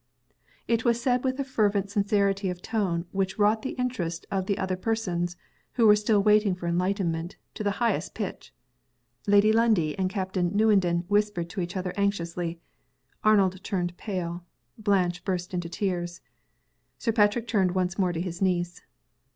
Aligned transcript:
_"It 0.67 0.83
was 0.83 0.99
said 0.99 1.23
with 1.23 1.39
a 1.39 1.43
fervent 1.43 1.91
sincerity 1.91 2.49
of 2.49 2.59
tone 2.63 3.05
which 3.11 3.37
wrought 3.37 3.61
the 3.61 3.73
interest 3.77 4.25
of 4.31 4.47
the 4.47 4.57
other 4.57 4.75
persons, 4.75 5.37
who 5.73 5.85
were 5.85 5.95
still 5.95 6.23
waiting 6.23 6.55
for 6.55 6.65
enlightenment, 6.65 7.35
to 7.53 7.63
the 7.63 7.77
highest 7.77 8.15
pitch. 8.15 8.51
Lady 9.27 9.53
Lundie 9.53 9.95
and 9.99 10.09
Captain 10.09 10.49
Newenden 10.57 11.05
whispered 11.07 11.51
to 11.51 11.61
each 11.61 11.77
other 11.77 11.93
anxiously. 11.97 12.59
Arnold 13.23 13.63
turned 13.63 13.95
pale. 13.97 14.43
Blanche 14.75 15.23
burst 15.23 15.53
into 15.53 15.69
tears. 15.69 16.19
Sir 16.97 17.11
Patrick 17.11 17.47
turned 17.47 17.75
once 17.75 17.99
more 17.99 18.11
to 18.11 18.19
his 18.21 18.41
niece. 18.41 18.81